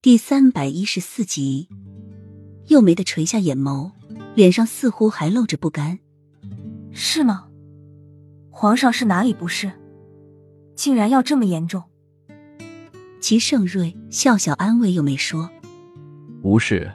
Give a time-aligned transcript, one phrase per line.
[0.00, 1.68] 第三百一十四集，
[2.68, 3.90] 又没的垂下眼眸，
[4.36, 5.98] 脸上似乎还露着不甘。
[6.92, 7.48] 是吗？
[8.48, 9.72] 皇上是哪里不适？
[10.76, 11.82] 竟然要这么严重？
[13.20, 15.50] 齐盛瑞笑笑安慰又没说
[16.44, 16.92] ：“无事，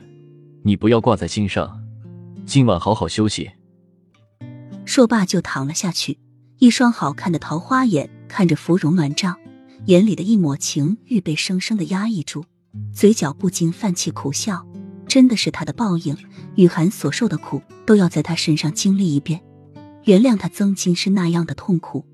[0.63, 1.83] 你不要挂在心上，
[2.45, 3.51] 今晚好好休息。”
[4.87, 6.17] 说罢就躺了下去，
[6.59, 9.37] 一双好看的桃花眼看着芙蓉暖帐，
[9.87, 12.45] 眼里的一抹情欲被生生的压抑住。
[12.93, 14.65] 嘴角不禁泛起苦笑，
[15.07, 16.15] 真的是他的报应。
[16.55, 19.41] 雨涵所受的苦，都要在他身上经历一遍。
[20.03, 22.05] 原谅他曾经是那样的痛苦。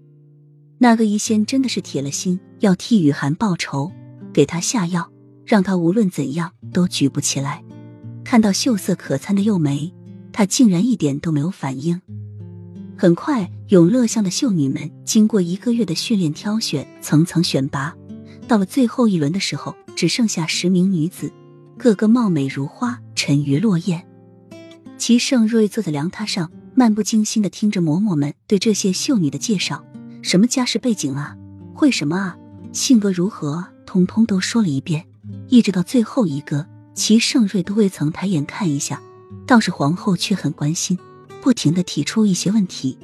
[0.77, 3.91] 那个医仙真的是铁了心要替雨涵报仇，
[4.31, 5.11] 给他下药，
[5.45, 7.63] 让他无论怎样都举不起来。
[8.23, 9.93] 看到秀色可餐的幼梅，
[10.31, 12.01] 他竟然一点都没有反应。
[12.98, 17.95] 很快，永乐巷的秀女们经过一个月的训练、挑选、层层选拔，
[18.48, 19.76] 到了最后一轮的时候。
[19.99, 21.30] 只剩下十名女子，
[21.77, 24.07] 个个貌美如花，沉鱼落雁。
[24.98, 29.84] 齐盛瑞坐在凉榻上，漫不经心的听着嬷嬷们对这些秀女的介绍，
[30.21, 31.35] 什么家世背景啊，
[31.73, 32.38] 会什么啊，
[32.71, 35.05] 性格如何，通通都说了一遍。
[35.49, 39.01] 一直到最后一个，齐盛瑞都未曾抬眼看一下，
[39.45, 40.98] 倒是皇后却很关心，
[41.41, 42.98] 不停的提出一些问题。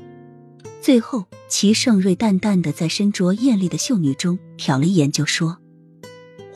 [0.82, 5.58] 最后，齐盛瑞淡淡的在身着艳丽的秀女中瞟了一眼，就说。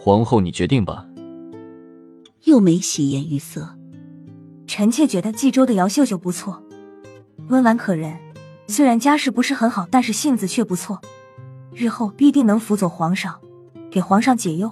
[0.02, 1.06] 皇后，你决定吧。
[2.46, 3.78] 又没喜颜于色，
[4.66, 6.64] 臣妾觉得冀州的姚秀秀不错，
[7.50, 8.18] 温婉可人，
[8.66, 11.02] 虽然家世不是很好，但是性子却不错，
[11.74, 13.42] 日后必定能辅佐皇上，
[13.92, 14.72] 给皇上解忧。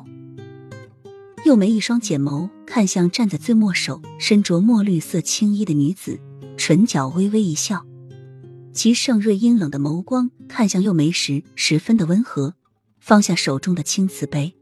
[1.44, 6.20] 又没一双剪眸看向站在最末首、身着墨绿色青衣的女子，
[6.56, 7.86] 唇角微微一笑。
[8.72, 12.54] 其盛瑞阴冷的眸光看向又梅时，十分的温和，
[13.02, 14.57] 放下手中的青瓷杯。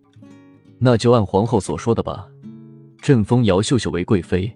[0.80, 2.28] 那就按皇后所说的吧，
[3.02, 4.56] 朕封姚秀秀为贵妃，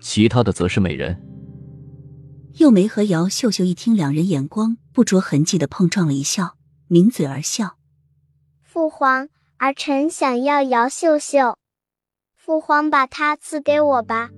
[0.00, 1.20] 其他的则是美人。
[2.56, 6.56] 幼梅和姚秀秀一听，两人眼光不着痕迹的碰撞了一笑，
[6.88, 7.76] 抿嘴而笑。
[8.62, 9.28] 父皇，
[9.58, 11.56] 儿臣想要姚秀秀，
[12.36, 14.30] 父皇把她赐给我吧。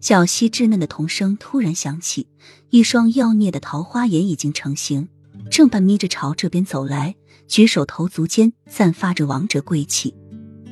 [0.00, 2.28] 小溪稚嫩的童声突然响起，
[2.70, 5.08] 一双妖孽的桃花眼已经成型，
[5.52, 7.14] 正半眯着朝这边走来。
[7.46, 10.14] 举手投足间散发着王者贵气，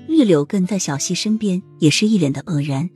[0.08, 2.88] 玉柳跟在小溪身边，也是一脸的愕然，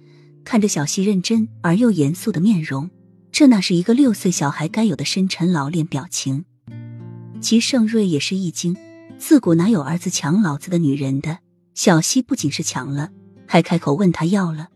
[0.42, 2.88] 看着小溪认真而又严肃的面容，
[3.30, 6.46] 这哪是一个六岁小孩该有的深沉老练表情？
[7.42, 8.74] 齐盛瑞也是一惊，
[9.18, 11.40] 自古哪有儿子抢老子的女人的？
[11.74, 13.10] 小溪不仅是抢了，
[13.46, 14.68] 还开口问他要了。